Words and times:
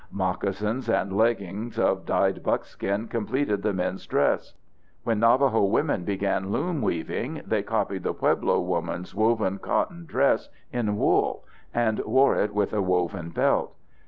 Moccasins 0.11 0.89
and 0.89 1.15
leggings 1.15 1.77
of 1.77 2.07
dyed 2.07 2.41
buckskin 2.41 3.07
completed 3.07 3.61
the 3.61 3.71
men's 3.71 4.07
dress. 4.07 4.55
When 5.03 5.19
Navajo 5.19 5.61
women 5.65 6.05
began 6.05 6.49
loom 6.49 6.81
weaving, 6.81 7.43
they 7.45 7.61
copied 7.61 8.01
the 8.01 8.13
Pueblo 8.15 8.59
woman's 8.61 9.13
woven 9.13 9.59
cotton 9.59 10.07
dress 10.07 10.49
in 10.73 10.97
wool 10.97 11.43
and 11.71 11.99
wore 11.99 12.35
it 12.35 12.51
with 12.51 12.73
a 12.73 12.81
woven 12.81 13.29
belt. 13.29 13.75